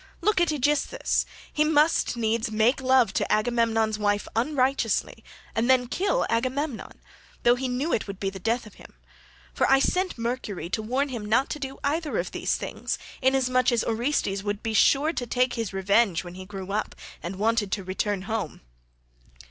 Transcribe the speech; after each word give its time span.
Look 0.19 0.41
at 0.41 0.51
Aegisthus; 0.51 1.27
he 1.53 1.63
must 1.63 2.17
needs 2.17 2.49
make 2.49 2.81
love 2.81 3.13
to 3.13 3.31
Agamemnon's 3.31 3.99
wife 3.99 4.27
unrighteously 4.35 5.23
and 5.53 5.69
then 5.69 5.85
kill 5.85 6.25
Agamemnon, 6.27 6.99
though 7.43 7.53
he 7.53 7.67
knew 7.67 7.93
it 7.93 8.07
would 8.07 8.19
be 8.19 8.31
the 8.31 8.39
death 8.39 8.65
of 8.65 8.73
him; 8.73 8.95
for 9.53 9.69
I 9.69 9.77
sent 9.77 10.17
Mercury 10.17 10.71
to 10.71 10.81
warn 10.81 11.09
him 11.09 11.23
not 11.25 11.51
to 11.51 11.59
do 11.59 11.77
either 11.83 12.17
of 12.17 12.31
these 12.31 12.55
things, 12.55 12.97
inasmuch 13.21 13.71
as 13.71 13.83
Orestes 13.83 14.41
would 14.41 14.63
be 14.63 14.73
sure 14.73 15.13
to 15.13 15.27
take 15.27 15.53
his 15.53 15.71
revenge 15.71 16.23
when 16.23 16.33
he 16.33 16.45
grew 16.47 16.71
up 16.71 16.95
and 17.21 17.35
wanted 17.35 17.71
to 17.73 17.83
return 17.83 18.23
home. 18.23 18.61